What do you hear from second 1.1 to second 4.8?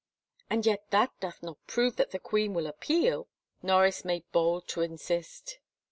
doth not prove that the queen will appeal," Norris made hold